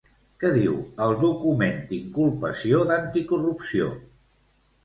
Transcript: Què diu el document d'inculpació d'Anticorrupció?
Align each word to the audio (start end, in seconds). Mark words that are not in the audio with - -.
Què 0.43 0.49
diu 0.53 0.77
el 1.07 1.13
document 1.25 1.77
d'inculpació 1.91 2.81
d'Anticorrupció? 2.93 3.93